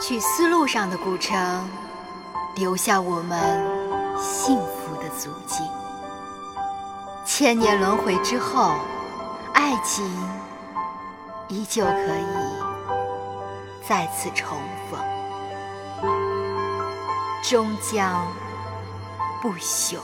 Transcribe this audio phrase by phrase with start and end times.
[0.00, 1.68] 去丝路上的古城
[2.56, 3.38] 留下我们
[4.18, 5.62] 幸福的足迹。
[7.26, 8.74] 千年轮回之后
[9.52, 10.04] 爱情
[11.48, 12.26] 依旧可以
[13.86, 14.58] 再次重
[14.90, 14.98] 逢。
[17.42, 18.26] 终将
[19.42, 19.98] 不朽。